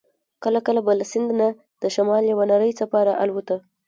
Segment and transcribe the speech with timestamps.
[0.43, 1.47] کله کله به له سیند نه
[1.81, 3.57] د شمال یوه نرۍ څپه را الوته.